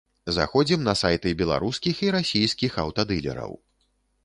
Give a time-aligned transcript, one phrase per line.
[0.35, 3.51] Заходзім на сайты беларускіх і расійскіх аўтадылераў.